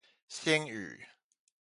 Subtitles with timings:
[0.27, 1.05] 星宇